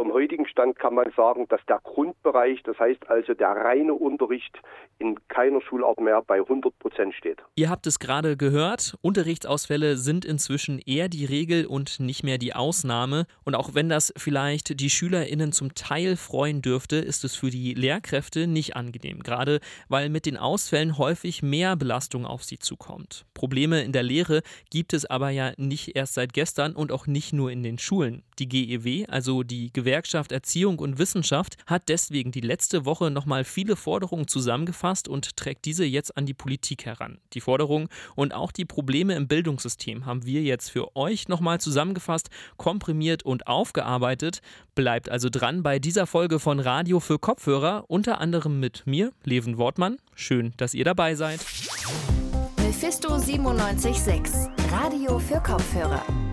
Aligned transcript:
Vom 0.00 0.12
heutigen 0.12 0.46
Stand 0.46 0.78
kann 0.78 0.94
man 0.94 1.10
sagen, 1.16 1.46
dass 1.48 1.60
der 1.68 1.80
Grundbereich, 1.82 2.62
das 2.62 2.78
heißt 2.78 3.10
also 3.10 3.34
der 3.34 3.48
reine 3.48 3.94
Unterricht 3.94 4.56
in 5.00 5.18
keiner 5.26 5.60
Schulart 5.60 5.98
mehr 5.98 6.22
bei 6.24 6.36
100 6.36 6.78
Prozent 6.78 7.14
steht. 7.14 7.40
Ihr 7.56 7.68
habt 7.68 7.84
es 7.84 7.98
gerade 7.98 8.36
gehört, 8.36 8.96
Unterrichtsausfälle 9.00 9.96
sind 9.96 10.24
inzwischen 10.24 10.78
eher 10.78 11.08
die 11.08 11.24
Regel 11.24 11.66
und 11.66 11.98
nicht 11.98 12.22
mehr 12.22 12.38
die 12.38 12.54
Ausnahme. 12.54 13.26
Und 13.42 13.56
auch 13.56 13.74
wenn 13.74 13.88
das 13.88 14.12
vielleicht 14.16 14.78
die 14.78 14.88
SchülerInnen 14.88 15.50
zum 15.50 15.74
Teil 15.74 16.16
freuen 16.16 16.62
dürfte, 16.62 16.96
ist 16.98 17.24
es 17.24 17.34
für 17.34 17.50
die 17.50 17.74
Lehrkräfte 17.74 18.46
nicht 18.46 18.76
angenehm. 18.76 19.24
Gerade 19.24 19.58
weil 19.88 20.10
mit 20.10 20.26
den 20.26 20.36
Ausfällen 20.36 20.96
häufig 20.96 21.42
mehr 21.42 21.74
Belastung 21.74 22.24
auf 22.24 22.44
sie 22.44 22.60
zukommt. 22.60 23.26
Probleme 23.34 23.82
in 23.82 23.90
der 23.90 24.04
Lehre 24.04 24.42
gibt 24.70 24.92
es 24.92 25.06
aber 25.06 25.30
ja 25.30 25.54
nicht 25.56 25.96
erst 25.96 26.14
seit 26.14 26.32
gestern 26.32 26.76
und 26.76 26.92
auch 26.92 27.08
nicht 27.08 27.32
nur 27.32 27.50
in 27.50 27.64
den 27.64 27.78
Schulen. 27.78 28.22
Die 28.38 28.48
GEW, 28.48 29.06
also 29.08 29.42
die 29.42 29.72
Gewerkschaft 29.72 29.87
Erziehung 29.90 30.78
und 30.78 30.98
Wissenschaft, 30.98 31.56
hat 31.66 31.88
deswegen 31.88 32.32
die 32.32 32.40
letzte 32.40 32.84
Woche 32.84 33.10
nochmal 33.10 33.44
viele 33.44 33.76
Forderungen 33.76 34.28
zusammengefasst 34.28 35.08
und 35.08 35.36
trägt 35.36 35.64
diese 35.64 35.84
jetzt 35.84 36.16
an 36.16 36.26
die 36.26 36.34
Politik 36.34 36.86
heran. 36.86 37.18
Die 37.32 37.40
Forderungen 37.40 37.88
und 38.14 38.34
auch 38.34 38.52
die 38.52 38.64
Probleme 38.64 39.14
im 39.14 39.28
Bildungssystem 39.28 40.06
haben 40.06 40.24
wir 40.24 40.42
jetzt 40.42 40.70
für 40.70 40.96
euch 40.96 41.28
nochmal 41.28 41.60
zusammengefasst, 41.60 42.28
komprimiert 42.56 43.22
und 43.22 43.46
aufgearbeitet. 43.46 44.40
Bleibt 44.74 45.08
also 45.08 45.28
dran 45.30 45.62
bei 45.62 45.78
dieser 45.78 46.06
Folge 46.06 46.38
von 46.38 46.60
Radio 46.60 47.00
für 47.00 47.18
Kopfhörer, 47.18 47.84
unter 47.88 48.20
anderem 48.20 48.60
mit 48.60 48.86
mir, 48.86 49.12
Leven 49.24 49.58
Wortmann. 49.58 49.98
Schön, 50.14 50.52
dass 50.56 50.74
ihr 50.74 50.84
dabei 50.84 51.14
seid. 51.14 51.40
Mephisto 52.58 53.16
97.6, 53.16 54.48
Radio 54.70 55.18
für 55.18 55.40
Kopfhörer. 55.40 56.27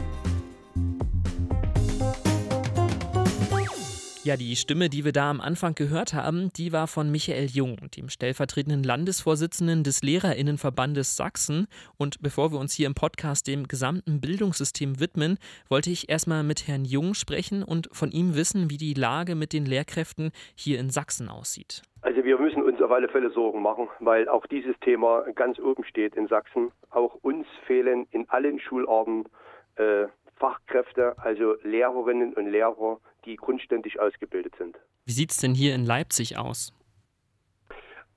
Ja, 4.26 4.38
die 4.38 4.56
Stimme, 4.56 4.90
die 4.90 5.06
wir 5.06 5.12
da 5.12 5.30
am 5.30 5.40
Anfang 5.40 5.76
gehört 5.76 6.16
haben, 6.16 6.50
die 6.58 6.74
war 6.74 6.88
von 6.88 7.12
Michael 7.12 7.46
Jung, 7.46 7.78
dem 7.95 8.09
stellvertretenden 8.09 8.82
Landesvorsitzenden 8.82 9.84
des 9.84 10.02
Lehrerinnenverbandes 10.02 11.16
Sachsen. 11.16 11.67
Und 12.00 12.23
bevor 12.23 12.52
wir 12.52 12.58
uns 12.58 12.73
hier 12.73 12.88
im 12.88 12.95
Podcast 12.95 13.48
dem 13.48 13.67
gesamten 13.67 14.22
Bildungssystem 14.22 15.00
widmen, 15.00 15.38
wollte 15.70 15.92
ich 15.92 16.09
erstmal 16.09 16.42
mit 16.42 16.67
Herrn 16.67 16.86
Jung 16.86 17.14
sprechen 17.14 17.62
und 17.62 17.88
von 17.92 18.09
ihm 18.09 18.36
wissen, 18.36 18.72
wie 18.72 18.78
die 18.78 18.95
Lage 18.95 19.36
mit 19.36 19.54
den 19.54 19.67
Lehrkräften 19.67 20.32
hier 20.56 20.80
in 20.80 20.89
Sachsen 20.89 21.30
aussieht. 21.30 21.84
Also 22.02 22.23
wir 22.23 22.39
müssen 22.39 22.64
uns 22.64 22.82
auf 22.82 22.89
alle 22.89 23.10
Fälle 23.10 23.30
Sorgen 23.30 23.62
machen, 23.62 23.89
weil 24.00 24.28
auch 24.28 24.48
dieses 24.48 24.76
Thema 24.80 25.23
ganz 25.36 25.60
oben 25.60 25.84
steht 25.84 26.16
in 26.16 26.28
Sachsen. 26.28 26.72
Auch 26.89 27.14
uns 27.22 27.45
fehlen 27.67 28.08
in 28.10 28.28
allen 28.30 28.60
Schularten 28.60 29.26
äh, 29.76 30.08
Fachkräfte, 30.38 31.17
also 31.17 31.55
Lehrerinnen 31.64 32.33
und 32.33 32.47
Lehrer, 32.47 33.00
die 33.25 33.36
grundständig 33.36 34.00
ausgebildet 34.00 34.53
sind. 34.58 34.77
Wie 35.05 35.11
sieht 35.11 35.31
es 35.31 35.38
denn 35.38 35.53
hier 35.53 35.75
in 35.75 35.86
Leipzig 35.86 36.38
aus? 36.38 36.73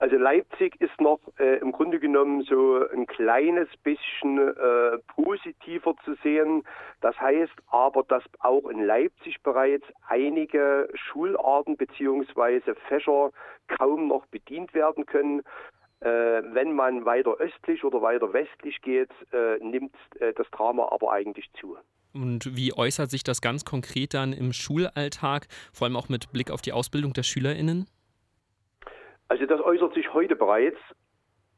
Also 0.01 0.17
Leipzig 0.17 0.81
ist 0.81 1.01
noch 1.01 1.19
äh, 1.41 1.59
im 1.59 1.73
Grunde 1.73 1.99
genommen 1.99 2.43
so 2.43 2.87
ein 2.89 3.07
kleines 3.07 3.69
bisschen 3.83 4.39
äh, 4.39 4.99
positiver 5.09 5.97
zu 6.05 6.15
sehen. 6.23 6.63
Das 7.01 7.19
heißt 7.21 7.53
aber, 7.67 8.05
dass 8.05 8.23
auch 8.39 8.69
in 8.69 8.85
Leipzig 8.85 9.43
bereits 9.43 9.85
einige 10.07 10.89
Schularten 10.95 11.77
bzw. 11.77 12.75
Fächer 12.87 13.33
kaum 13.67 14.07
noch 14.07 14.25
bedient 14.27 14.73
werden 14.73 15.05
können. 15.05 15.43
Äh, 16.01 16.07
wenn 16.07 16.75
man 16.75 17.05
weiter 17.05 17.35
östlich 17.39 17.83
oder 17.83 18.01
weiter 18.01 18.33
westlich 18.33 18.81
geht, 18.83 19.11
äh, 19.33 19.59
nimmt 19.59 19.97
äh, 20.21 20.33
das 20.33 20.49
Drama 20.53 20.89
aber 20.93 21.11
eigentlich 21.11 21.51
zu. 21.55 21.77
Und 22.13 22.57
wie 22.57 22.73
äußert 22.73 23.11
sich 23.11 23.23
das 23.23 23.41
ganz 23.41 23.65
konkret 23.65 24.15
dann 24.15 24.33
im 24.33 24.53
Schulalltag, 24.53 25.47
vor 25.73 25.87
allem 25.87 25.97
auch 25.97 26.09
mit 26.09 26.33
Blick 26.33 26.51
auf 26.51 26.63
die 26.63 26.73
Ausbildung 26.73 27.13
der 27.13 27.23
SchülerInnen? 27.23 27.87
Also 29.29 29.47
das 29.47 29.61
äußert 29.61 29.95
sich 29.95 30.13
heute 30.15 30.37
bereits. 30.37 30.79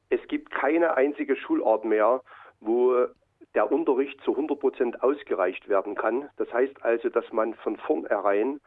Es 0.09 0.21
gibt 0.29 0.51
keine 0.51 0.97
einzige 0.97 1.37
Schulart 1.37 1.85
mehr, 1.85 2.21
wo 2.59 3.07
der 3.55 3.71
Unterricht 3.71 4.21
zu 4.25 4.33
100 4.33 4.59
Prozent 4.59 5.03
ausgereicht 5.03 5.69
werden 5.69 5.95
kann. 5.95 6.29
Das 6.37 6.53
heißt 6.53 6.83
also, 6.83 7.09
dass 7.09 7.31
man 7.33 7.55
von 7.55 7.77
vornherein 7.77 8.61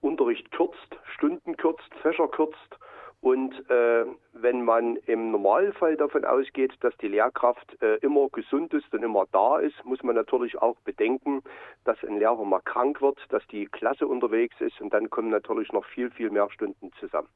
Unterricht 0.00 0.50
kürzt, 0.52 0.96
Stunden 1.14 1.56
kürzt, 1.56 1.92
Fächer 2.02 2.28
kürzt 2.28 2.78
und 3.26 3.54
äh, 3.68 4.04
wenn 4.34 4.64
man 4.64 4.94
im 5.06 5.32
Normalfall 5.32 5.96
davon 5.96 6.24
ausgeht, 6.24 6.72
dass 6.78 6.96
die 6.98 7.08
Lehrkraft 7.08 7.76
äh, 7.82 7.96
immer 7.96 8.28
gesund 8.28 8.72
ist 8.72 8.94
und 8.94 9.02
immer 9.02 9.24
da 9.32 9.58
ist, 9.58 9.74
muss 9.84 10.00
man 10.04 10.14
natürlich 10.14 10.56
auch 10.58 10.76
bedenken, 10.84 11.42
dass 11.82 11.98
ein 12.04 12.20
Lehrer 12.20 12.44
mal 12.44 12.60
krank 12.60 13.02
wird, 13.02 13.18
dass 13.30 13.44
die 13.48 13.66
Klasse 13.66 14.06
unterwegs 14.06 14.54
ist 14.60 14.80
und 14.80 14.94
dann 14.94 15.10
kommen 15.10 15.30
natürlich 15.30 15.72
noch 15.72 15.84
viel, 15.86 16.08
viel 16.12 16.30
mehr 16.30 16.48
Stunden 16.52 16.92
zusammen. 17.00 17.26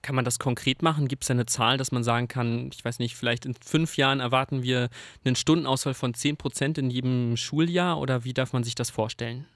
Kann 0.00 0.14
man 0.14 0.24
das 0.24 0.38
konkret 0.38 0.80
machen? 0.80 1.08
Gibt 1.08 1.24
es 1.24 1.30
eine 1.32 1.46
Zahl, 1.46 1.76
dass 1.76 1.90
man 1.90 2.04
sagen 2.04 2.28
kann, 2.28 2.70
ich 2.72 2.84
weiß 2.84 3.00
nicht, 3.00 3.16
vielleicht 3.16 3.46
in 3.46 3.54
fünf 3.54 3.96
Jahren 3.96 4.20
erwarten 4.20 4.62
wir 4.62 4.90
einen 5.24 5.34
Stundenausfall 5.34 5.94
von 5.94 6.14
10 6.14 6.36
Prozent 6.36 6.78
in 6.78 6.88
jedem 6.88 7.36
Schuljahr 7.36 8.00
oder 8.00 8.22
wie 8.22 8.32
darf 8.32 8.52
man 8.52 8.62
sich 8.62 8.76
das 8.76 8.90
vorstellen? 8.90 9.48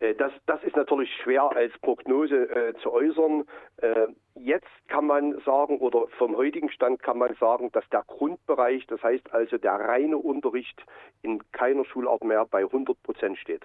Äh, 0.00 0.14
das, 0.14 0.32
das 0.44 0.62
ist 0.64 0.76
natürlich 0.76 1.08
schwer 1.22 1.50
als 1.56 1.72
Prognose 1.80 2.50
äh, 2.50 2.74
zu 2.82 2.92
äußern. 2.92 3.44
Äh, 3.78 4.08
jetzt 4.34 4.66
kann 4.88 5.06
man 5.06 5.40
sagen, 5.44 5.78
oder 5.78 6.06
vom 6.18 6.36
heutigen 6.36 6.70
Stand 6.70 7.02
kann 7.02 7.18
man 7.18 7.34
sagen, 7.36 7.70
dass 7.72 7.84
der 7.90 8.04
Grundbereich, 8.06 8.86
das 8.86 9.02
heißt 9.02 9.32
also 9.32 9.58
der 9.58 9.72
reine 9.72 10.16
Unterricht 10.18 10.84
in 11.22 11.40
keiner 11.52 11.84
Schulart 11.84 12.24
mehr 12.24 12.44
bei 12.44 12.62
100 12.62 13.02
Prozent 13.02 13.38
steht. 13.38 13.62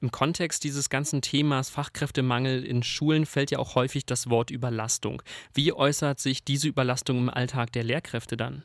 Im 0.00 0.12
Kontext 0.12 0.62
dieses 0.62 0.90
ganzen 0.90 1.22
Themas 1.22 1.70
Fachkräftemangel 1.70 2.64
in 2.64 2.84
Schulen 2.84 3.26
fällt 3.26 3.50
ja 3.50 3.58
auch 3.58 3.74
häufig 3.74 4.06
das 4.06 4.30
Wort 4.30 4.50
Überlastung. 4.50 5.22
Wie 5.54 5.72
äußert 5.72 6.20
sich 6.20 6.44
diese 6.44 6.68
Überlastung 6.68 7.18
im 7.18 7.28
Alltag 7.28 7.72
der 7.72 7.82
Lehrkräfte 7.82 8.36
dann? 8.36 8.62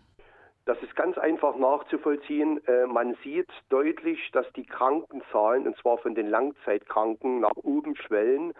Das 0.65 0.77
ist 0.81 0.95
ganz 0.95 1.17
einfach 1.17 1.57
nachzuvollziehen. 1.57 2.61
Äh, 2.67 2.85
man 2.85 3.17
sieht 3.23 3.49
deutlich, 3.69 4.19
dass 4.31 4.45
die 4.55 4.65
Krankenzahlen, 4.65 5.67
und 5.67 5.75
zwar 5.77 5.97
von 5.97 6.15
den 6.15 6.29
Langzeitkranken, 6.29 7.41
nach 7.41 7.55
oben 7.55 7.95
schwellen 7.95 8.53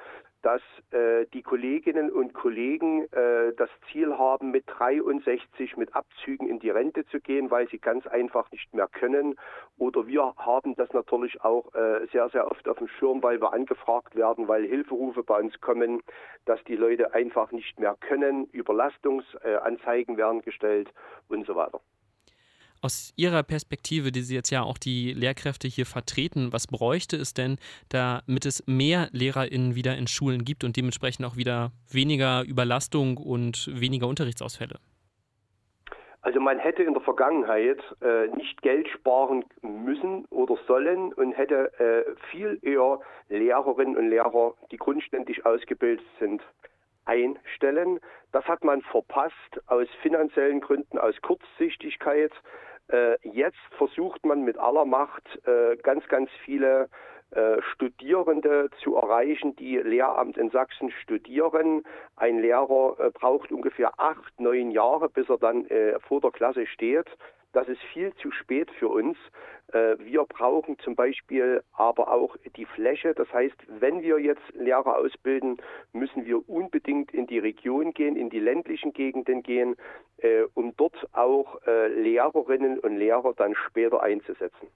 dass 0.43 0.61
äh, 0.91 1.25
die 1.33 1.41
Kolleginnen 1.41 2.11
und 2.11 2.33
Kollegen 2.33 3.05
äh, 3.13 3.53
das 3.57 3.69
Ziel 3.89 4.17
haben, 4.17 4.51
mit 4.51 4.65
63 4.67 5.77
mit 5.77 5.95
Abzügen 5.95 6.47
in 6.47 6.59
die 6.59 6.69
Rente 6.69 7.05
zu 7.07 7.19
gehen, 7.21 7.49
weil 7.49 7.67
sie 7.69 7.79
ganz 7.79 8.05
einfach 8.05 8.51
nicht 8.51 8.73
mehr 8.73 8.89
können. 8.89 9.35
Oder 9.77 10.05
wir 10.05 10.35
haben 10.37 10.75
das 10.75 10.91
natürlich 10.91 11.41
auch 11.41 11.73
äh, 11.73 12.05
sehr, 12.11 12.29
sehr 12.29 12.51
oft 12.51 12.67
auf 12.67 12.77
dem 12.77 12.89
Schirm, 12.89 13.23
weil 13.23 13.41
wir 13.41 13.53
angefragt 13.53 14.15
werden, 14.15 14.49
weil 14.49 14.65
Hilferufe 14.65 15.23
bei 15.23 15.39
uns 15.39 15.59
kommen, 15.61 16.03
dass 16.45 16.61
die 16.65 16.75
Leute 16.75 17.13
einfach 17.13 17.51
nicht 17.51 17.79
mehr 17.79 17.95
können. 18.01 18.45
Überlastungsanzeigen 18.51 20.17
werden 20.17 20.41
gestellt 20.41 20.89
und 21.29 21.47
so 21.47 21.55
weiter. 21.55 21.79
Aus 22.83 23.13
Ihrer 23.15 23.43
Perspektive, 23.43 24.11
die 24.11 24.19
Sie 24.19 24.35
jetzt 24.35 24.49
ja 24.49 24.61
auch 24.61 24.77
die 24.77 25.13
Lehrkräfte 25.13 25.69
hier 25.69 25.85
vertreten, 25.85 26.51
was 26.51 26.67
bräuchte 26.67 27.15
es 27.15 27.33
denn, 27.33 27.55
damit 27.87 28.45
es 28.45 28.61
mehr 28.67 29.07
LehrerInnen 29.13 29.73
wieder 29.73 29.95
in 29.95 30.05
Schulen 30.05 30.43
gibt 30.43 30.65
und 30.65 30.75
dementsprechend 30.75 31.25
auch 31.25 31.37
wieder 31.37 31.71
weniger 31.89 32.43
Überlastung 32.43 33.15
und 33.15 33.69
weniger 33.71 34.07
Unterrichtsausfälle? 34.07 34.75
Also 36.23 36.41
man 36.41 36.59
hätte 36.59 36.83
in 36.83 36.93
der 36.93 37.01
Vergangenheit 37.01 37.79
äh, 38.01 38.27
nicht 38.35 38.61
Geld 38.61 38.89
sparen 38.89 39.45
müssen 39.61 40.25
oder 40.25 40.57
sollen 40.67 41.13
und 41.13 41.31
hätte 41.31 41.71
äh, 41.79 42.03
viel 42.31 42.59
eher 42.63 42.99
Lehrerinnen 43.29 43.95
und 43.95 44.09
Lehrer, 44.09 44.55
die 44.71 44.77
grundständig 44.77 45.45
ausgebildet 45.45 46.05
sind, 46.19 46.41
einstellen. 47.05 47.99
Das 48.31 48.45
hat 48.45 48.63
man 48.63 48.81
verpasst 48.81 49.61
aus 49.67 49.87
finanziellen 50.01 50.61
Gründen, 50.61 50.97
aus 50.97 51.15
Kurzsichtigkeit. 51.21 52.31
Äh, 52.93 53.17
jetzt 53.23 53.57
versucht 53.77 54.23
man 54.23 54.43
mit 54.43 54.57
aller 54.59 54.85
Macht 54.85 55.23
äh, 55.47 55.75
ganz, 55.77 56.07
ganz 56.09 56.29
viele 56.45 56.89
äh, 57.31 57.59
Studierende 57.73 58.69
zu 58.83 58.95
erreichen, 58.95 59.55
die 59.55 59.77
Lehramt 59.77 60.37
in 60.37 60.51
Sachsen 60.51 60.91
studieren. 61.01 61.83
Ein 62.15 62.39
Lehrer 62.39 63.09
braucht 63.13 63.51
ungefähr 63.51 63.99
acht, 63.99 64.39
neun 64.39 64.69
Jahre, 64.69 65.09
bis 65.09 65.27
er 65.27 65.39
dann 65.39 65.65
vor 66.07 66.21
der 66.21 66.29
Klasse 66.29 66.67
steht. 66.67 67.07
Das 67.53 67.67
ist 67.67 67.81
viel 67.93 68.13
zu 68.15 68.31
spät 68.31 68.69
für 68.71 68.89
uns. 68.89 69.15
Äh, 69.71 69.95
wir 69.99 70.23
brauchen 70.23 70.77
zum 70.79 70.95
Beispiel 70.95 71.63
aber 71.71 72.11
auch 72.11 72.35
die 72.57 72.65
Fläche. 72.65 73.13
Das 73.13 73.31
heißt, 73.31 73.55
wenn 73.67 74.01
wir 74.01 74.19
jetzt 74.19 74.41
Lehrer 74.53 74.97
ausbilden, 74.97 75.57
müssen 75.93 76.25
wir 76.25 76.47
unbedingt 76.49 77.13
in 77.13 77.27
die 77.27 77.39
Region 77.39 77.93
gehen, 77.93 78.15
in 78.15 78.31
die 78.31 78.39
ländlichen 78.39 78.91
Gegenden 78.91 79.43
gehen, 79.43 79.75
äh, 80.17 80.43
um 80.55 80.75
dort 80.77 81.07
auch 81.13 81.61
äh, 81.67 81.87
Lehrerinnen 81.89 82.79
und 82.79 82.97
Lehrer 82.97 83.33
dann 83.35 83.53
später 83.55 84.01
einzusetzen. 84.01 84.67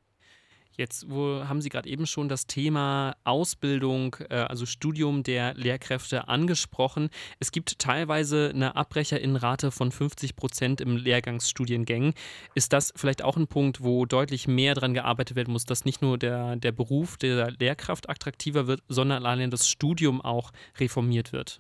Jetzt 0.78 1.10
wo, 1.10 1.44
haben 1.48 1.60
Sie 1.60 1.70
gerade 1.70 1.90
eben 1.90 2.06
schon 2.06 2.30
das 2.30 2.46
Thema 2.46 3.16
Ausbildung, 3.24 4.16
äh, 4.30 4.36
also 4.36 4.68
Studium 4.68 5.24
der 5.24 5.56
Lehrkräfte 5.56 6.28
angesprochen. 6.28 7.10
Es 7.40 7.52
gibt 7.52 7.80
teilweise 7.80 8.52
eine 8.54 8.76
Abbrecherinnenrate 8.76 9.72
von 9.72 9.92
50 9.92 10.36
Prozent 10.36 10.80
im 10.80 10.96
Lehrgangsstudiengängen. 10.96 12.14
Ist 12.54 12.74
das 12.74 12.94
vielleicht 12.96 13.24
auch 13.24 13.38
ein 13.38 13.48
Punkt, 13.48 13.84
wo 13.84 14.06
deutlich 14.06 14.48
mehr 14.48 14.76
daran 14.76 14.94
gearbeitet 14.94 15.36
werden 15.36 15.52
muss, 15.52 15.66
dass 15.66 15.84
nicht 15.84 16.04
nur 16.04 16.20
der, 16.20 16.56
der 16.58 16.72
Beruf 16.72 17.18
der 17.18 17.50
Lehrkraft 17.50 18.08
attraktiver 18.08 18.68
wird, 18.68 18.84
sondern 18.88 19.26
allein 19.26 19.50
das 19.50 19.68
Studium 19.68 20.22
auch 20.22 20.52
reformiert 20.80 21.34
wird? 21.34 21.60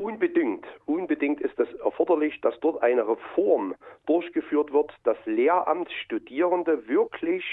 Unbedingt, 0.00 0.64
unbedingt 0.86 1.40
ist 1.40 1.58
es 1.58 1.72
erforderlich, 1.80 2.40
dass 2.40 2.58
dort 2.60 2.80
eine 2.84 3.06
Reform 3.08 3.74
durchgeführt 4.06 4.72
wird, 4.72 4.92
dass 5.02 5.16
Lehramtsstudierende 5.24 6.86
wirklich 6.86 7.44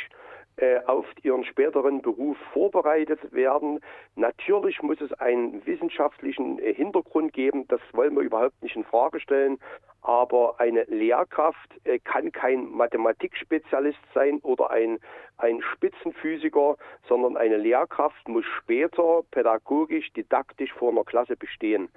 äh, 0.58 0.80
auf 0.86 1.06
ihren 1.24 1.44
späteren 1.44 2.04
Beruf 2.04 2.38
vorbereitet 2.54 3.34
werden. 3.34 3.80
Natürlich 4.16 4.82
muss 4.84 5.02
es 5.02 5.12
einen 5.14 5.66
wissenschaftlichen 5.66 6.60
äh, 6.60 6.74
Hintergrund 6.74 7.34
geben, 7.34 7.68
das 7.68 7.82
wollen 7.94 8.16
wir 8.16 8.22
überhaupt 8.22 8.62
nicht 8.62 8.76
in 8.76 8.86
Frage 8.86 9.20
stellen, 9.20 9.58
aber 10.02 10.60
eine 10.60 10.84
Lehrkraft 10.84 11.70
äh, 11.84 11.98
kann 12.00 12.32
kein 12.32 12.70
Mathematikspezialist 12.70 14.00
sein 14.14 14.40
oder 14.44 14.70
ein, 14.70 15.00
ein 15.38 15.62
Spitzenphysiker, 15.62 16.78
sondern 17.10 17.38
eine 17.38 17.58
Lehrkraft 17.58 18.28
muss 18.28 18.46
später 18.46 19.24
pädagogisch, 19.32 20.14
didaktisch 20.14 20.72
vor 20.74 20.92
einer 20.92 21.04
Klasse 21.04 21.36
bestehen. 21.36 21.90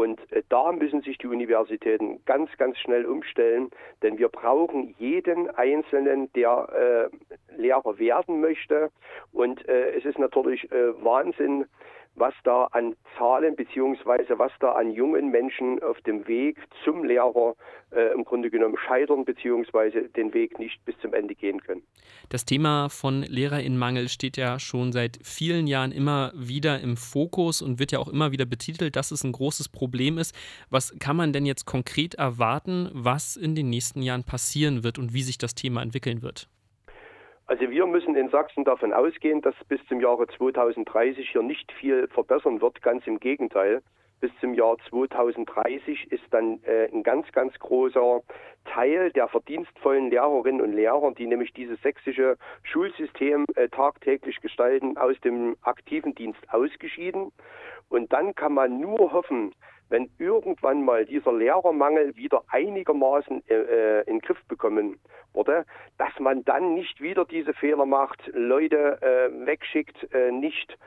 Und 0.00 0.32
äh, 0.32 0.42
da 0.48 0.72
müssen 0.72 1.02
sich 1.02 1.18
die 1.18 1.26
Universitäten 1.26 2.24
ganz, 2.24 2.48
ganz 2.56 2.78
schnell 2.78 3.04
umstellen, 3.04 3.68
denn 4.02 4.16
wir 4.16 4.30
brauchen 4.30 4.94
jeden 4.98 5.50
Einzelnen, 5.50 6.32
der 6.32 7.10
äh, 7.12 7.60
Lehrer 7.60 7.98
werden 7.98 8.40
möchte. 8.40 8.90
Und 9.30 9.68
äh, 9.68 9.90
es 9.90 10.06
ist 10.06 10.18
natürlich 10.18 10.72
äh, 10.72 11.04
Wahnsinn, 11.04 11.66
was 12.14 12.34
da 12.44 12.64
an 12.72 12.94
Zahlen 13.16 13.56
beziehungsweise 13.56 14.38
was 14.38 14.52
da 14.60 14.72
an 14.72 14.90
jungen 14.92 15.30
Menschen 15.30 15.82
auf 15.82 16.00
dem 16.02 16.26
Weg 16.26 16.58
zum 16.84 17.04
Lehrer 17.04 17.54
äh, 17.92 18.12
im 18.14 18.24
Grunde 18.24 18.50
genommen 18.50 18.76
scheitern 18.76 19.24
beziehungsweise 19.24 20.08
den 20.08 20.34
Weg 20.34 20.58
nicht 20.58 20.84
bis 20.84 20.94
zum 21.00 21.14
Ende 21.14 21.34
gehen 21.34 21.60
können. 21.60 21.82
Das 22.28 22.44
Thema 22.44 22.88
von 22.88 23.22
Lehrerinnenmangel 23.22 24.08
steht 24.08 24.36
ja 24.36 24.58
schon 24.58 24.92
seit 24.92 25.18
vielen 25.22 25.66
Jahren 25.66 25.92
immer 25.92 26.32
wieder 26.34 26.80
im 26.80 26.96
Fokus 26.96 27.62
und 27.62 27.78
wird 27.78 27.92
ja 27.92 27.98
auch 27.98 28.08
immer 28.08 28.32
wieder 28.32 28.46
betitelt, 28.46 28.96
dass 28.96 29.10
es 29.10 29.24
ein 29.24 29.32
großes 29.32 29.68
Problem 29.68 30.18
ist. 30.18 30.34
Was 30.68 30.96
kann 30.98 31.16
man 31.16 31.32
denn 31.32 31.46
jetzt 31.46 31.64
konkret 31.64 32.14
erwarten, 32.14 32.90
was 32.92 33.36
in 33.36 33.54
den 33.54 33.70
nächsten 33.70 34.02
Jahren 34.02 34.24
passieren 34.24 34.84
wird 34.84 34.98
und 34.98 35.14
wie 35.14 35.22
sich 35.22 35.38
das 35.38 35.54
Thema 35.54 35.82
entwickeln 35.82 36.22
wird? 36.22 36.48
Also 37.50 37.68
wir 37.68 37.84
müssen 37.84 38.14
in 38.14 38.28
Sachsen 38.28 38.62
davon 38.62 38.92
ausgehen, 38.92 39.42
dass 39.42 39.56
bis 39.66 39.84
zum 39.88 40.00
Jahre 40.00 40.28
2030 40.28 41.30
hier 41.30 41.42
nicht 41.42 41.72
viel 41.72 42.06
verbessern 42.06 42.60
wird. 42.60 42.80
Ganz 42.80 43.04
im 43.08 43.18
Gegenteil. 43.18 43.82
Bis 44.20 44.30
zum 44.40 44.54
Jahr 44.54 44.76
2030 44.88 46.12
ist 46.12 46.22
dann 46.30 46.62
äh, 46.62 46.88
ein 46.92 47.02
ganz, 47.02 47.26
ganz 47.32 47.58
großer 47.58 48.20
Teil 48.66 49.10
der 49.10 49.26
verdienstvollen 49.26 50.10
Lehrerinnen 50.10 50.60
und 50.60 50.74
Lehrer, 50.74 51.10
die 51.10 51.26
nämlich 51.26 51.52
dieses 51.52 51.82
sächsische 51.82 52.36
Schulsystem 52.62 53.46
äh, 53.56 53.68
tagtäglich 53.68 54.40
gestalten, 54.40 54.96
aus 54.96 55.18
dem 55.24 55.56
aktiven 55.62 56.14
Dienst 56.14 56.40
ausgeschieden. 56.52 57.32
Und 57.90 58.12
dann 58.12 58.34
kann 58.34 58.54
man 58.54 58.80
nur 58.80 59.12
hoffen, 59.12 59.52
wenn 59.90 60.08
irgendwann 60.18 60.84
mal 60.84 61.04
dieser 61.04 61.32
Lehrermangel 61.32 62.16
wieder 62.16 62.44
einigermaßen 62.48 63.42
äh, 63.48 63.54
äh, 63.54 64.00
in 64.06 64.14
den 64.14 64.20
Griff 64.20 64.42
bekommen 64.46 64.98
wurde, 65.34 65.66
dass 65.98 66.18
man 66.20 66.44
dann 66.44 66.74
nicht 66.74 67.00
wieder 67.00 67.24
diese 67.24 67.52
Fehler 67.52 67.86
macht, 67.86 68.30
Leute 68.32 69.02
äh, 69.02 69.46
wegschickt, 69.46 70.14
äh, 70.14 70.30
nicht 70.30 70.78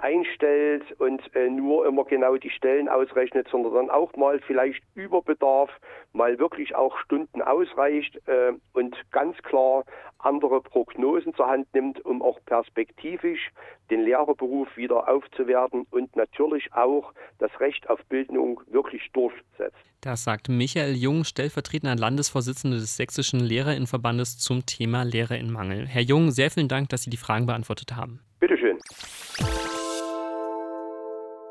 einstellt 0.00 0.82
und 0.98 1.22
äh, 1.34 1.48
nur 1.48 1.86
immer 1.86 2.04
genau 2.04 2.36
die 2.36 2.50
Stellen 2.50 2.88
ausrechnet, 2.88 3.48
sondern 3.50 3.74
dann 3.74 3.90
auch 3.90 4.14
mal 4.16 4.40
vielleicht 4.40 4.82
über 4.94 5.22
Bedarf, 5.22 5.70
mal 6.12 6.38
wirklich 6.38 6.74
auch 6.74 6.96
Stunden 6.98 7.42
ausreicht 7.42 8.16
äh, 8.26 8.52
und 8.72 8.96
ganz 9.12 9.36
klar 9.42 9.84
andere 10.18 10.60
Prognosen 10.60 11.34
zur 11.34 11.46
Hand 11.46 11.72
nimmt, 11.74 12.04
um 12.04 12.22
auch 12.22 12.38
perspektivisch 12.46 13.50
den 13.90 14.02
Lehrerberuf 14.02 14.68
wieder 14.76 15.08
aufzuwerten 15.08 15.86
und 15.90 16.14
natürlich 16.16 16.72
auch 16.72 17.12
das 17.38 17.50
Recht 17.60 17.88
auf 17.88 18.00
Bildung 18.08 18.60
wirklich 18.70 19.10
durchsetzt. 19.12 19.76
Das 20.00 20.24
sagt 20.24 20.48
Michael 20.48 20.96
Jung, 20.96 21.24
stellvertretender 21.24 21.96
Landesvorsitzender 21.96 22.78
des 22.78 22.96
Sächsischen 22.96 23.40
Lehrerinnenverbandes 23.40 24.38
zum 24.38 24.64
Thema 24.64 25.02
Lehrerinnenmangel. 25.02 25.86
Herr 25.86 26.02
Jung, 26.02 26.30
sehr 26.30 26.50
vielen 26.50 26.68
Dank, 26.68 26.88
dass 26.88 27.02
Sie 27.02 27.10
die 27.10 27.18
Fragen 27.18 27.46
beantwortet 27.46 27.94
haben. 27.96 28.20
Bitteschön. 28.38 28.78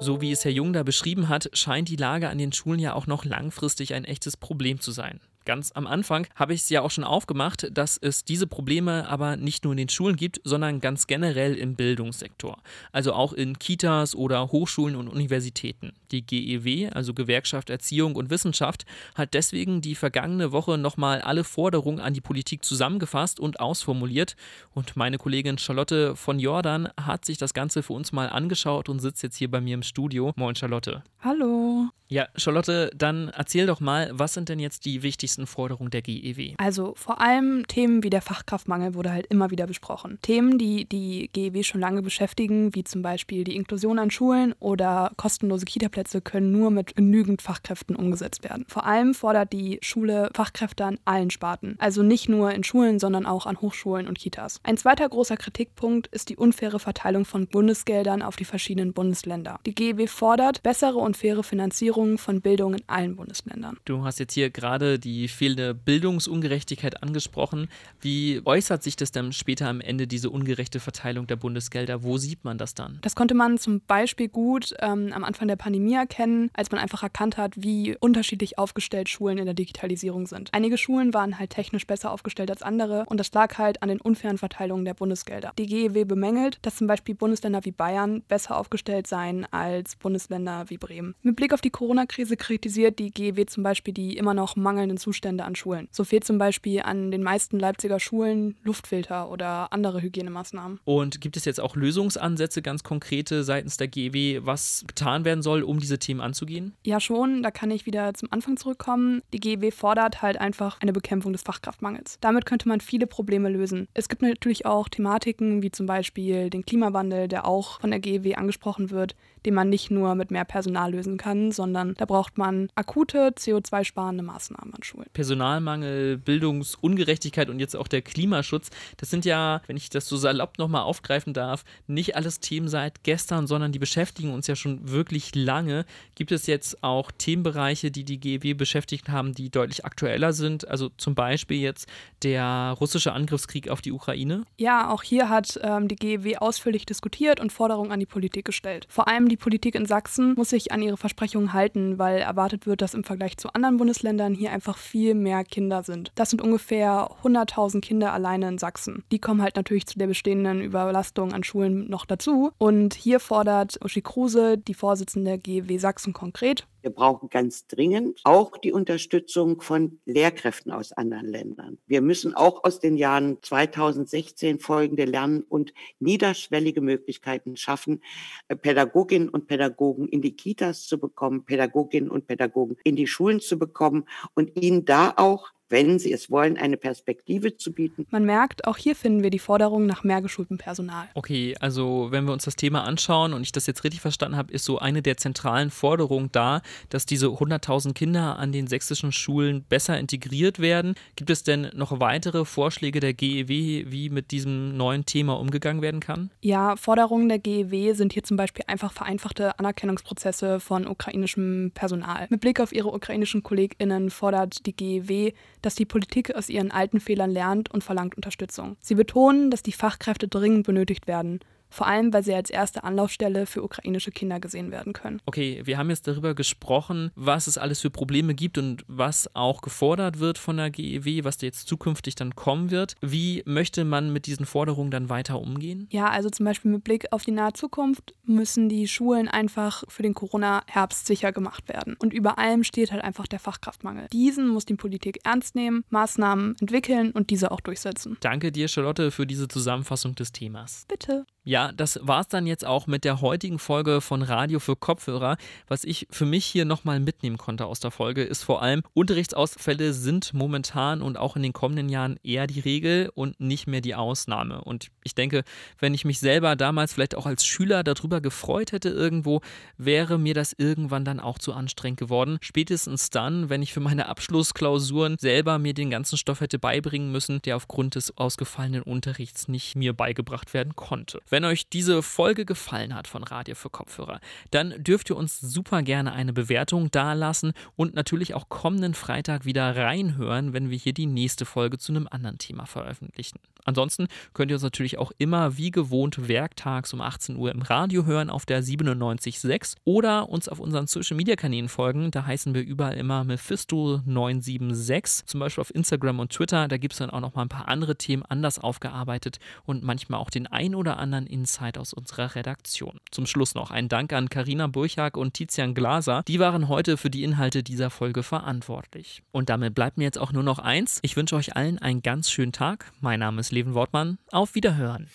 So 0.02 0.22
wie 0.22 0.32
es 0.32 0.46
Herr 0.46 0.52
Jung 0.52 0.72
da 0.72 0.84
beschrieben 0.84 1.28
hat, 1.28 1.50
scheint 1.52 1.90
die 1.90 1.98
Lage 1.98 2.30
an 2.30 2.38
den 2.38 2.54
Schulen 2.54 2.80
ja 2.80 2.94
auch 2.94 3.06
noch 3.06 3.26
langfristig 3.26 3.94
ein 3.94 4.06
echtes 4.06 4.38
Problem 4.38 4.80
zu 4.80 4.92
sein. 4.92 5.20
Ganz 5.50 5.72
am 5.74 5.88
Anfang 5.88 6.28
habe 6.36 6.54
ich 6.54 6.62
es 6.62 6.70
ja 6.70 6.84
auch 6.84 6.92
schon 6.92 7.04
aufgemacht, 7.04 7.76
dass 7.76 7.98
es 7.98 8.24
diese 8.24 8.46
Probleme 8.46 9.10
aber 9.10 9.36
nicht 9.36 9.64
nur 9.64 9.74
in 9.74 9.78
den 9.78 9.90
Schulen 9.90 10.16
gibt, 10.16 10.40
sondern 10.44 10.80
ganz 10.80 11.08
generell 11.08 11.56
im 11.56 11.74
Bildungssektor. 11.74 12.60
Also 12.92 13.14
auch 13.14 13.34
in 13.34 13.58
Kitas 13.58 14.14
oder 14.14 14.52
Hochschulen 14.52 14.96
und 14.96 15.08
Universitäten. 15.08 15.94
Die 16.12 16.22
GEW, 16.24 16.92
also 16.92 17.16
Gewerkschaft 17.16 17.72
Erziehung 17.72 18.16
und 18.16 18.30
Wissenschaft, 18.30 18.86
hat 19.16 19.34
deswegen 19.34 19.82
die 19.82 19.96
vergangene 19.96 20.52
Woche 20.52 20.78
nochmal 20.78 21.20
alle 21.22 21.44
Forderungen 21.44 22.00
an 22.00 22.14
die 22.14 22.22
Politik 22.22 22.64
zusammengefasst 22.64 23.40
und 23.40 23.60
ausformuliert. 23.60 24.36
Und 24.76 24.98
meine 24.98 25.18
Kollegin 25.18 25.58
Charlotte 25.58 26.16
von 26.16 26.38
Jordan 26.38 26.90
hat 26.96 27.26
sich 27.26 27.40
das 27.40 27.56
Ganze 27.56 27.82
für 27.82 27.94
uns 27.94 28.12
mal 28.12 28.30
angeschaut 28.30 28.88
und 28.88 29.00
sitzt 29.00 29.24
jetzt 29.24 29.38
hier 29.38 29.50
bei 29.50 29.62
mir 29.62 29.74
im 29.74 29.82
Studio. 29.82 30.32
Moin 30.36 30.54
Charlotte. 30.54 31.02
Hallo. 31.22 31.90
Ja, 32.12 32.28
Charlotte, 32.36 32.90
dann 32.96 33.30
erzähl 33.30 33.68
doch 33.68 33.82
mal, 33.82 34.10
was 34.12 34.34
sind 34.34 34.50
denn 34.50 34.58
jetzt 34.58 34.86
die 34.86 35.04
wichtigsten 35.04 35.39
Forderungen 35.48 35.92
der 35.92 36.02
GEW? 36.02 36.54
Also 36.58 36.94
vor 36.96 37.22
allem 37.22 37.68
Themen 37.68 38.04
wie 38.04 38.10
der 38.10 38.22
Fachkraftmangel 38.22 38.94
wurde 38.94 39.12
halt 39.12 39.28
immer 39.28 39.52
wieder 39.52 39.68
besprochen. 39.68 40.20
Themen, 40.22 40.58
die 40.58 40.86
die 40.86 41.30
GEW 41.34 41.64
schon 41.64 41.82
lange 41.82 42.02
beschäftigen, 42.02 42.76
wie 42.76 42.84
zum 42.84 43.02
Beispiel 43.02 43.44
die 43.44 43.56
Inklusion 43.56 44.00
an 44.00 44.12
Schulen 44.12 44.54
oder 44.60 45.12
kostenlose 45.18 45.66
Kitaplätze, 45.66 46.22
können 46.22 46.52
nur 46.52 46.72
mit 46.72 46.96
genügend 46.96 47.42
Fachkräften 47.42 47.96
umgesetzt 47.96 48.44
werden. 48.44 48.66
Vor 48.68 48.86
allem 48.86 49.14
fordert 49.14 49.54
die 49.54 49.80
Schule 49.82 50.30
Fachkräfte 50.34 50.86
an 50.86 51.00
allen 51.06 51.32
Sparten, 51.32 51.76
also 51.80 52.04
nicht 52.04 52.30
nur 52.30 52.52
in 52.52 52.64
Schulen, 52.64 53.00
sondern 53.00 53.26
auch 53.26 53.46
an 53.46 53.62
Hochschulen 53.62 54.08
und 54.08 54.20
Kitas. 54.20 54.60
Ein 54.64 54.78
zweiter 54.78 55.08
großer 55.08 55.38
Kritikpunkt 55.38 56.08
ist 56.08 56.30
die 56.30 56.36
unfaire 56.38 56.80
Verteilung 56.80 57.26
von 57.26 57.48
Bundesgeldern 57.48 58.22
auf 58.22 58.36
die 58.36 58.46
verschiedenen 58.46 58.94
Bundesländer. 58.94 59.60
Die 59.66 59.76
GEW 59.76 60.08
fordert 60.08 60.64
bessere 60.64 60.98
und 60.98 61.18
faire 61.18 61.44
Finanzierung 61.44 61.70
Finanzierung 61.80 62.18
von 62.18 62.42
Bildung 62.42 62.74
in 62.74 62.84
allen 62.88 63.16
Bundesländern. 63.16 63.78
Du 63.86 64.04
hast 64.04 64.20
jetzt 64.20 64.34
hier 64.34 64.50
gerade 64.50 65.00
die 65.00 65.29
fehlende 65.34 65.74
Bildungsungerechtigkeit 65.74 67.04
angesprochen. 67.04 67.70
Wie 68.02 68.42
äußert 68.44 68.84
sich 68.84 68.96
das 68.96 69.12
dann 69.12 69.34
später 69.34 69.68
am 69.68 69.82
Ende, 69.82 70.08
diese 70.08 70.30
ungerechte 70.30 70.80
Verteilung 70.80 71.28
der 71.28 71.36
Bundesgelder? 71.36 72.04
Wo 72.04 72.18
sieht 72.18 72.44
man 72.44 72.58
das 72.58 72.74
dann? 72.74 73.00
Das 73.02 73.16
konnte 73.16 73.36
man 73.36 73.58
zum 73.58 73.82
Beispiel 73.82 74.30
gut 74.30 74.74
ähm, 74.80 75.12
am 75.14 75.24
Anfang 75.24 75.48
der 75.48 75.56
Pandemie 75.56 75.94
erkennen, 75.94 76.50
als 76.54 76.72
man 76.72 76.80
einfach 76.80 77.04
erkannt 77.04 77.38
hat, 77.38 77.54
wie 77.58 77.96
unterschiedlich 78.00 78.58
aufgestellt 78.58 79.10
Schulen 79.10 79.38
in 79.38 79.46
der 79.46 79.54
Digitalisierung 79.54 80.26
sind. 80.26 80.54
Einige 80.54 80.78
Schulen 80.78 81.14
waren 81.14 81.38
halt 81.38 81.52
technisch 81.52 81.86
besser 81.86 82.12
aufgestellt 82.12 82.50
als 82.50 82.64
andere 82.64 83.06
und 83.08 83.20
das 83.20 83.32
lag 83.34 83.58
halt 83.58 83.84
an 83.84 83.90
den 83.90 84.02
unfairen 84.02 84.38
Verteilungen 84.38 84.86
der 84.86 84.94
Bundesgelder. 84.94 85.54
Die 85.58 85.68
GEW 85.68 86.06
bemängelt, 86.06 86.60
dass 86.64 86.78
zum 86.78 86.88
Beispiel 86.88 87.16
Bundesländer 87.16 87.66
wie 87.66 87.72
Bayern 87.72 88.24
besser 88.28 88.58
aufgestellt 88.58 89.08
seien 89.08 89.46
als 89.52 89.96
Bundesländer 89.96 90.66
wie 90.70 90.78
Bremen. 90.78 91.16
Mit 91.22 91.36
Blick 91.36 91.54
auf 91.54 91.62
die 91.62 91.70
Corona 91.70 92.00
Corona-Krise 92.00 92.38
kritisiert 92.38 93.00
die 93.00 93.12
GEW 93.12 93.46
zum 93.46 93.64
Beispiel 93.64 93.94
die 93.94 94.16
immer 94.16 94.34
noch 94.34 94.56
mangelnden 94.56 94.98
Zustände 95.10 95.44
an 95.44 95.56
Schulen. 95.56 95.88
So 95.92 96.04
fehlt 96.04 96.24
zum 96.24 96.38
Beispiel 96.38 96.82
an 96.82 97.10
den 97.10 97.24
meisten 97.24 97.60
Leipziger 97.60 98.00
Schulen 98.00 98.56
Luftfilter 98.64 99.30
oder 99.32 99.74
andere 99.74 100.02
Hygienemaßnahmen. 100.02 100.80
Und 100.86 101.20
gibt 101.20 101.36
es 101.36 101.46
jetzt 101.46 101.60
auch 101.60 101.76
Lösungsansätze, 101.76 102.62
ganz 102.62 102.84
konkrete 102.84 103.44
seitens 103.44 103.78
der 103.78 103.88
GEW, 103.88 104.46
was 104.46 104.84
getan 104.88 105.26
werden 105.26 105.42
soll, 105.42 105.64
um 105.64 105.80
diese 105.80 105.98
Themen 105.98 106.22
anzugehen? 106.22 106.76
Ja, 106.86 107.00
schon. 107.00 107.42
Da 107.42 107.50
kann 107.50 107.72
ich 107.72 107.86
wieder 107.86 108.14
zum 108.14 108.32
Anfang 108.32 108.58
zurückkommen. 108.58 109.22
Die 109.34 109.40
GEW 109.40 109.72
fordert 109.72 110.22
halt 110.22 110.40
einfach 110.40 110.80
eine 110.80 110.94
Bekämpfung 110.94 111.34
des 111.34 111.42
Fachkraftmangels. 111.42 112.18
Damit 112.22 112.46
könnte 112.46 112.68
man 112.68 112.82
viele 112.82 113.08
Probleme 113.08 113.50
lösen. 113.50 113.88
Es 113.94 114.10
gibt 114.10 114.22
natürlich 114.22 114.66
auch 114.66 114.90
Thematiken 114.90 115.64
wie 115.64 115.72
zum 115.72 115.86
Beispiel 115.86 116.50
den 116.50 116.66
Klimawandel, 116.66 117.28
der 117.28 117.46
auch 117.48 117.80
von 117.82 117.90
der 117.90 118.00
GEW 118.00 118.36
angesprochen 118.36 118.92
wird, 118.92 119.16
den 119.46 119.54
man 119.56 119.70
nicht 119.70 119.90
nur 119.90 120.16
mit 120.16 120.32
mehr 120.32 120.46
Personal 120.46 120.92
lösen 120.92 121.18
kann, 121.18 121.52
sondern 121.52 121.70
sondern 121.70 121.96
da 121.96 122.06
braucht 122.06 122.38
man 122.38 122.70
akute 122.76 123.30
CO2-sparende 123.30 124.24
Maßnahmen 124.24 124.74
an 124.74 124.84
Schulen. 124.84 124.99
Personalmangel, 125.14 126.18
Bildungsungerechtigkeit 126.18 127.50
und 127.50 127.60
jetzt 127.60 127.76
auch 127.76 127.88
der 127.88 128.02
Klimaschutz, 128.02 128.70
das 128.98 129.10
sind 129.10 129.26
ja, 129.26 129.62
wenn 129.68 129.78
ich 129.78 129.90
das 129.90 130.08
so 130.08 130.18
salopp 130.18 130.58
nochmal 130.58 130.84
aufgreifen 130.84 131.34
darf, 131.34 131.64
nicht 131.88 132.16
alles 132.16 132.40
Themen 132.40 132.68
seit 132.68 133.04
gestern, 133.04 133.48
sondern 133.48 133.72
die 133.72 133.80
beschäftigen 133.80 134.34
uns 134.34 134.48
ja 134.48 134.56
schon 134.56 134.90
wirklich 134.90 135.36
lange. 135.36 135.86
Gibt 136.16 136.32
es 136.32 136.48
jetzt 136.48 136.84
auch 136.84 137.12
Themenbereiche, 137.12 137.92
die 137.92 138.04
die 138.04 138.20
GEW 138.20 138.54
beschäftigt 138.54 139.10
haben, 139.10 139.34
die 139.34 139.50
deutlich 139.50 139.86
aktueller 139.86 140.34
sind? 140.34 140.68
Also 140.68 140.90
zum 140.98 141.16
Beispiel 141.16 141.60
jetzt 141.60 141.88
der 142.24 142.76
russische 142.80 143.14
Angriffskrieg 143.14 143.70
auf 143.70 143.82
die 143.82 143.92
Ukraine? 143.92 144.44
Ja, 144.58 144.90
auch 144.90 145.04
hier 145.04 145.30
hat 145.30 145.60
ähm, 145.64 145.88
die 145.88 145.96
GEW 145.96 146.38
ausführlich 146.38 146.86
diskutiert 146.86 147.40
und 147.40 147.52
Forderungen 147.52 147.92
an 147.92 148.00
die 148.00 148.06
Politik 148.06 148.46
gestellt. 148.46 148.86
Vor 148.90 149.08
allem 149.08 149.30
die 149.30 149.38
Politik 149.38 149.76
in 149.76 149.86
Sachsen 149.86 150.34
muss 150.36 150.50
sich 150.50 150.72
an 150.72 150.82
ihre 150.82 150.98
Versprechungen 150.98 151.54
halten, 151.54 151.98
weil 151.98 152.20
erwartet 152.20 152.66
wird, 152.66 152.82
dass 152.82 152.94
im 152.94 153.04
Vergleich 153.04 153.38
zu 153.38 153.54
anderen 153.54 153.78
Bundesländern 153.78 154.34
hier 154.34 154.52
einfach 154.52 154.78
viel 154.90 155.14
mehr 155.14 155.44
Kinder 155.44 155.84
sind. 155.84 156.12
Das 156.16 156.30
sind 156.30 156.42
ungefähr 156.42 157.10
100.000 157.24 157.82
Kinder 157.82 158.12
alleine 158.12 158.48
in 158.48 158.58
Sachsen. 158.58 159.04
Die 159.12 159.20
kommen 159.20 159.42
halt 159.42 159.56
natürlich 159.56 159.86
zu 159.86 160.00
der 160.00 160.08
bestehenden 160.08 160.62
Überlastung 160.62 161.34
an 161.34 161.44
Schulen 161.44 161.90
noch 161.90 162.06
dazu. 162.06 162.52
Und 162.58 162.96
hier 162.96 163.20
fordert 163.20 163.80
Uschi 163.84 164.02
Kruse, 164.02 164.58
die 164.58 164.74
Vorsitzende 164.74 165.38
GEW 165.38 165.78
Sachsen 165.78 166.14
konkret, 166.14 166.66
wir 166.82 166.92
brauchen 166.92 167.30
ganz 167.30 167.68
dringend 167.68 168.20
auch 168.24 168.58
die 168.58 168.72
Unterstützung 168.72 169.62
von 169.62 170.00
Lehrkräften 170.06 170.72
aus 170.72 170.92
anderen 170.92 171.28
Ländern. 171.28 171.78
Wir 171.88 172.02
müssen 172.02 172.34
auch 172.34 172.64
aus 172.64 172.80
den 172.80 172.98
Jahren 172.98 173.38
2016 173.42 174.60
folgende 174.60 175.06
lernen 175.06 175.44
und 175.48 175.74
niederschwellige 176.00 176.82
Möglichkeiten 176.82 177.58
schaffen, 177.58 178.02
äh, 178.48 178.56
Pädagoginnen 178.56 179.30
und 179.30 179.48
Pädagogen 179.48 180.08
in 180.08 180.22
die 180.22 180.36
Kitas 180.36 180.86
zu 180.86 181.00
bekommen, 181.00 181.46
Pädagoginnen 181.46 182.10
und 182.10 182.28
Pädagogen 182.28 182.78
in 182.84 182.96
die 182.96 183.08
Schulen 183.08 183.40
zu 183.40 183.60
bekommen 183.60 184.06
und 184.34 184.60
ihnen 184.60 184.86
da 184.86 185.14
auch 185.18 185.52
wenn 185.70 186.00
sie 186.00 186.12
es 186.12 186.30
wollen, 186.30 186.58
eine 186.58 186.78
Perspektive 186.78 187.56
zu 187.58 187.72
bieten. 187.72 188.06
Man 188.10 188.26
merkt, 188.26 188.66
auch 188.68 188.78
hier 188.78 188.96
finden 188.96 189.24
wir 189.24 189.30
die 189.30 189.40
Forderung 189.40 189.86
nach 189.86 190.04
mehr 190.04 190.22
geschultem 190.22 190.58
Personal. 190.58 191.08
Okay, 191.14 191.56
also 191.60 192.08
wenn 192.12 192.26
wir 192.26 192.34
uns 192.34 192.46
das 192.46 192.56
Thema 192.56 192.84
anschauen 192.84 193.34
und 193.34 193.44
ich 193.44 193.52
das 193.52 193.68
jetzt 193.68 193.84
richtig 193.84 194.02
verstanden 194.02 194.38
habe, 194.38 194.52
ist 194.52 194.66
so 194.66 194.80
eine 194.80 195.02
der 195.02 195.18
zentralen 195.18 195.70
Forderungen 195.70 196.30
da, 196.32 196.62
dass 196.90 197.06
diese 197.06 197.28
100.000 197.28 197.94
Kinder 197.94 198.38
an 198.38 198.52
den 198.52 198.68
sächsischen 198.68 199.12
Schulen 199.12 199.64
besser 199.64 199.98
integriert 200.00 200.60
werden. 200.60 200.96
Gibt 201.16 201.30
es 201.30 201.44
denn 201.44 201.70
noch 201.74 202.00
weitere 202.00 202.46
Vorschläge 202.46 203.00
der 203.00 203.14
GEW, 203.14 203.86
wie 203.92 204.10
mit 204.10 204.32
diesem 204.32 204.76
neuen 204.76 205.06
Thema 205.06 205.40
umgegangen 205.40 205.82
werden 205.82 206.00
kann? 206.00 206.32
Ja, 206.42 206.76
Forderungen 206.76 207.30
der 207.30 207.40
GEW 207.40 207.94
sind 207.94 208.14
hier 208.14 208.24
zum 208.24 208.38
Beispiel 208.38 208.66
einfach 208.68 208.92
vereinfachte 208.92 209.58
Anerkennungsprozesse 209.60 210.60
von 210.60 210.88
ukrainischem 210.88 211.72
Personal. 211.74 212.28
Mit 212.30 212.42
Blick 212.42 212.60
auf 212.60 212.74
ihre 212.74 212.94
ukrainischen 212.94 213.44
KollegInnen 213.44 214.10
fordert 214.10 214.66
die 214.66 214.76
GEW, 214.76 215.32
dass 215.62 215.76
die 215.76 215.86
Politik 215.86 216.36
aus 216.36 216.50
ihren 216.50 216.72
alten 216.72 217.00
Fehlern 217.00 217.32
lernt 217.32 217.72
und 217.72 217.84
verlangt 217.84 218.16
Unterstützung. 218.16 218.78
Sie 218.80 218.96
betonen, 218.96 219.52
dass 219.52 219.64
die 219.64 219.72
Fachkräfte 219.72 220.28
dringend 220.28 220.66
benötigt 220.66 221.08
werden 221.08 221.40
vor 221.70 221.88
allem 221.88 222.14
weil 222.14 222.24
sie 222.24 222.34
als 222.34 222.50
erste 222.50 222.84
Anlaufstelle 222.84 223.46
für 223.46 223.64
ukrainische 223.64 224.12
Kinder 224.12 224.40
gesehen 224.40 224.72
werden 224.72 224.94
können. 224.94 225.22
Okay, 225.26 225.62
wir 225.66 225.78
haben 225.78 225.90
jetzt 225.90 226.08
darüber 226.08 226.34
gesprochen, 226.34 227.12
was 227.16 227.48
es 227.48 227.58
alles 227.58 227.82
für 227.82 227.90
Probleme 227.90 228.34
gibt 228.36 228.58
und 228.58 228.84
was 228.88 229.34
auch 229.36 229.62
gefordert 229.62 230.20
wird 230.20 230.38
von 230.38 230.58
der 230.58 230.70
GEW, 230.70 231.24
was 231.24 231.42
jetzt 231.42 231.68
zukünftig 231.68 232.16
dann 232.16 232.36
kommen 232.36 232.72
wird. 232.72 232.96
Wie 233.02 233.44
möchte 233.46 233.86
man 233.86 234.12
mit 234.12 234.26
diesen 234.26 234.46
Forderungen 234.46 234.92
dann 234.92 235.10
weiter 235.10 235.40
umgehen? 235.40 235.88
Ja, 235.92 236.10
also 236.10 236.30
zum 236.30 236.46
Beispiel 236.46 236.72
mit 236.72 236.84
Blick 236.84 237.08
auf 237.12 237.24
die 237.24 237.32
nahe 237.32 237.54
Zukunft 237.54 238.14
müssen 238.26 238.70
die 238.70 238.88
Schulen 238.88 239.28
einfach 239.28 239.84
für 239.88 240.04
den 240.04 240.14
Corona-Herbst 240.14 241.06
sicher 241.06 241.32
gemacht 241.32 241.68
werden. 241.70 241.96
Und 242.00 242.14
über 242.14 242.38
allem 242.38 242.64
steht 242.64 242.92
halt 242.92 243.04
einfach 243.04 243.28
der 243.28 243.40
Fachkraftmangel. 243.40 244.08
Diesen 244.12 244.48
muss 244.48 244.66
die 244.66 244.76
Politik 244.76 245.20
ernst 245.24 245.56
nehmen, 245.56 245.84
Maßnahmen 245.90 246.56
entwickeln 246.60 247.12
und 247.12 247.30
diese 247.30 247.52
auch 247.52 247.62
durchsetzen. 247.62 248.18
Danke 248.22 248.52
dir, 248.52 248.68
Charlotte, 248.68 249.12
für 249.12 249.26
diese 249.26 249.48
Zusammenfassung 249.48 250.16
des 250.16 250.32
Themas. 250.32 250.86
Bitte. 250.88 251.26
Ja, 251.50 251.72
das 251.72 252.00
war 252.04 252.22
es 252.22 252.28
dann 252.28 252.46
jetzt 252.46 252.64
auch 252.64 252.86
mit 252.86 253.04
der 253.04 253.22
heutigen 253.22 253.58
Folge 253.58 254.02
von 254.02 254.22
Radio 254.22 254.60
für 254.60 254.76
Kopfhörer. 254.76 255.36
Was 255.68 255.84
ich 255.84 256.06
für 256.12 256.28
mich 256.28 256.46
hier 256.46 256.64
nochmal 256.64 257.00
mitnehmen 257.00 257.40
konnte 257.40 257.66
aus 257.66 257.80
der 257.80 257.90
Folge, 257.90 258.22
ist 258.22 258.44
vor 258.44 258.62
allem, 258.62 258.84
Unterrichtsausfälle 258.94 259.94
sind 259.94 260.32
momentan 260.36 261.02
und 261.02 261.18
auch 261.18 261.36
in 261.36 261.42
den 261.42 261.52
kommenden 261.52 261.90
Jahren 261.90 262.20
eher 262.22 262.46
die 262.46 262.60
Regel 262.60 263.10
und 263.16 263.40
nicht 263.40 263.66
mehr 263.66 263.82
die 263.82 263.96
Ausnahme. 263.96 264.64
Und 264.64 264.92
ich 265.04 265.16
denke, 265.16 265.44
wenn 265.80 265.96
ich 265.96 266.06
mich 266.06 266.20
selber 266.20 266.56
damals 266.56 266.94
vielleicht 266.94 267.16
auch 267.16 267.26
als 267.26 267.44
Schüler 267.48 267.84
darüber 267.84 268.22
gefreut 268.22 268.72
hätte 268.72 268.90
irgendwo, 268.90 269.42
wäre 269.76 270.20
mir 270.20 270.36
das 270.36 270.54
irgendwann 270.56 271.04
dann 271.04 271.20
auch 271.20 271.40
zu 271.40 271.54
anstrengend 271.54 272.00
geworden. 272.00 272.38
Spätestens 272.42 273.10
dann, 273.10 273.50
wenn 273.50 273.64
ich 273.64 273.74
für 273.74 273.80
meine 273.80 274.06
Abschlussklausuren 274.06 275.18
selber 275.18 275.58
mir 275.58 275.74
den 275.74 275.90
ganzen 275.90 276.16
Stoff 276.16 276.42
hätte 276.42 276.60
beibringen 276.60 277.12
müssen, 277.12 277.42
der 277.42 277.56
aufgrund 277.56 277.96
des 277.96 278.16
ausgefallenen 278.20 278.84
Unterrichts 278.84 279.48
nicht 279.48 279.76
mir 279.76 279.94
beigebracht 279.94 280.54
werden 280.54 280.76
konnte. 280.76 281.20
Wenn 281.28 281.39
wenn 281.40 281.46
euch 281.46 281.70
diese 281.70 282.04
Folge 282.04 282.44
gefallen 282.44 282.94
hat 282.94 283.08
von 283.08 283.24
Radio 283.24 283.56
für 283.56 283.70
Kopfhörer, 283.70 284.20
dann 284.52 284.74
dürft 284.84 285.10
ihr 285.10 285.16
uns 285.16 285.40
super 285.40 285.84
gerne 285.84 286.12
eine 286.12 286.34
Bewertung 286.34 286.92
dalassen 286.92 287.54
und 287.78 287.96
natürlich 287.96 288.34
auch 288.34 288.50
kommenden 288.50 288.94
Freitag 288.94 289.46
wieder 289.46 289.74
reinhören, 289.74 290.52
wenn 290.52 290.70
wir 290.70 290.78
hier 290.78 290.92
die 290.92 291.06
nächste 291.06 291.46
Folge 291.46 291.78
zu 291.78 291.94
einem 291.94 292.10
anderen 292.12 292.40
Thema 292.40 292.66
veröffentlichen. 292.66 293.40
Ansonsten 293.64 294.08
könnt 294.34 294.52
ihr 294.52 294.56
uns 294.56 294.64
natürlich 294.64 294.98
auch 294.98 295.12
immer 295.18 295.58
wie 295.58 295.72
gewohnt 295.72 296.28
werktags 296.28 296.94
um 296.94 297.02
18 297.02 297.36
Uhr 297.36 297.52
im 297.52 297.62
Radio 297.62 298.06
hören 298.06 298.30
auf 298.30 298.46
der 298.46 298.64
97.6 298.64 299.76
oder 299.86 300.28
uns 300.28 300.50
auf 300.50 300.60
unseren 300.60 300.88
Social 300.88 301.16
Media 301.16 301.36
Kanälen 301.36 301.70
folgen. 301.70 302.12
Da 302.12 302.26
heißen 302.26 302.54
wir 302.56 302.64
überall 302.64 302.96
immer 302.96 303.22
Mephisto976, 303.22 305.26
zum 305.26 305.40
Beispiel 305.40 305.62
auf 305.62 305.74
Instagram 305.74 306.20
und 306.20 306.32
Twitter. 306.32 306.68
Da 306.68 306.78
gibt 306.78 306.94
es 306.94 307.00
dann 307.00 307.12
auch 307.12 307.20
noch 307.20 307.36
mal 307.36 307.44
ein 307.44 307.50
paar 307.50 307.68
andere 307.68 307.96
Themen 307.96 308.24
anders 308.24 308.60
aufgearbeitet 308.60 309.40
und 309.66 309.84
manchmal 309.84 310.20
auch 310.20 310.30
den 310.30 310.48
ein 310.48 310.74
oder 310.74 310.98
anderen 311.20 311.28
Insight 311.28 311.78
aus 311.78 311.94
unserer 311.94 312.36
Redaktion. 312.36 313.00
Zum 313.12 313.26
Schluss 313.26 313.56
noch 313.56 313.72
ein 313.72 313.90
Dank 313.90 314.14
an 314.14 314.30
Karina 314.30 314.68
Burchak 314.68 315.18
und 315.18 315.34
Tizian 315.34 315.74
Glaser. 315.74 316.24
Die 316.28 316.40
waren 316.40 316.68
heute 316.68 316.98
für 316.98 317.10
die 317.10 317.24
Inhalte 317.24 317.64
dieser 317.64 317.90
Folge 317.90 318.24
verantwortlich. 318.24 319.22
Und 319.32 319.50
damit 319.50 319.76
bleibt 319.76 319.98
mir 319.98 320.06
jetzt 320.06 320.18
auch 320.18 320.32
nur 320.32 320.44
noch 320.44 320.60
eins. 320.60 321.00
Ich 321.02 321.16
wünsche 321.16 321.36
euch 321.36 321.56
allen 321.56 321.80
einen 321.80 322.02
ganz 322.02 322.32
schönen 322.32 322.52
Tag. 322.52 322.92
Mein 323.02 323.20
Name 323.20 323.42
ist 323.42 323.52
Leven 323.52 323.74
Wortmann. 323.74 324.18
Auf 324.32 324.56
Wiederhören. 324.56 325.10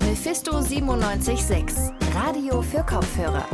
Mephisto 0.00 0.52
976, 0.52 1.92
Radio 2.14 2.62
für 2.62 2.84
Kopfhörer. 2.84 3.46